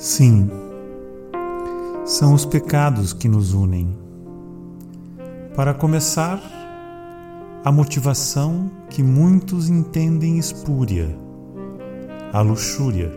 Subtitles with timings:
[0.00, 0.48] Sim,
[2.06, 3.94] são os pecados que nos unem.
[5.54, 6.40] Para começar,
[7.62, 11.14] a motivação que muitos entendem espúria,
[12.32, 13.12] a luxúria.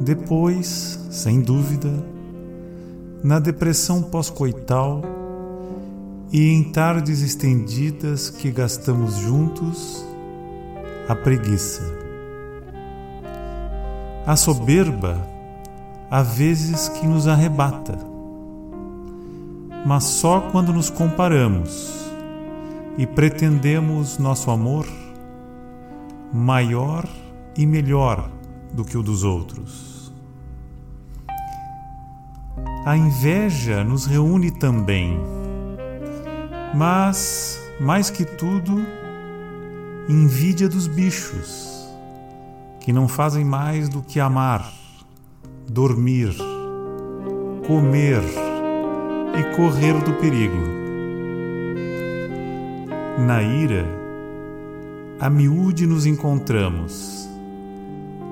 [0.00, 1.92] Depois, sem dúvida,
[3.22, 5.02] na depressão pós-coital
[6.32, 10.06] e em tardes estendidas que gastamos juntos,
[11.06, 12.05] a preguiça.
[14.26, 15.24] A soberba,
[16.10, 17.96] há vezes que nos arrebata,
[19.86, 22.10] mas só quando nos comparamos
[22.98, 24.84] e pretendemos nosso amor
[26.32, 27.08] maior
[27.56, 28.28] e melhor
[28.72, 30.12] do que o dos outros.
[32.84, 35.20] A inveja nos reúne também,
[36.74, 38.84] mas, mais que tudo,
[40.08, 41.85] invídia dos bichos,
[42.86, 44.72] que não fazem mais do que amar,
[45.68, 46.32] dormir,
[47.66, 48.22] comer
[49.34, 50.56] e correr do perigo
[53.18, 53.84] na ira,
[55.18, 57.28] a miúde nos encontramos.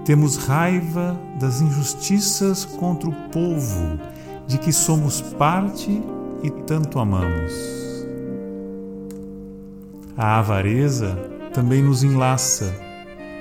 [0.05, 3.98] Temos raiva das injustiças contra o povo
[4.46, 6.00] de que somos parte
[6.44, 7.52] e tanto amamos.
[10.16, 11.18] A avareza
[11.52, 12.72] também nos enlaça,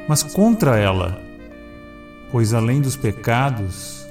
[0.07, 1.21] mas contra ela,
[2.31, 4.05] pois além dos pecados,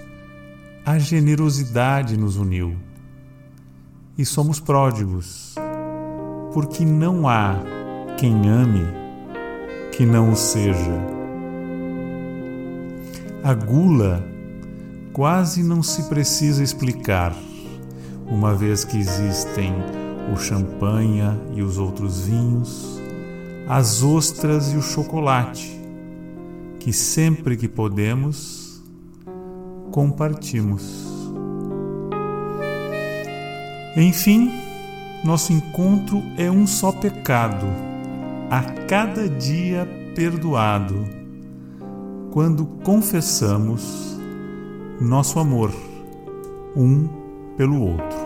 [0.84, 2.77] a generosidade nos uniu.
[4.17, 5.55] E somos pródigos
[6.53, 7.57] porque não há
[8.19, 8.87] quem ame
[9.91, 11.01] que não o seja.
[13.43, 14.25] A gula
[15.12, 17.34] quase não se precisa explicar,
[18.27, 19.75] uma vez que existem
[20.33, 23.01] o champanha e os outros vinhos,
[23.69, 25.81] as ostras e o chocolate,
[26.83, 28.83] que sempre que podemos
[29.92, 31.06] compartimos.
[33.97, 34.50] Enfim,
[35.25, 37.66] nosso encontro é um só pecado,
[38.50, 41.04] a cada dia perdoado,
[42.32, 44.19] quando confessamos
[45.00, 45.72] nosso amor
[46.75, 47.09] um
[47.56, 48.19] pelo outro.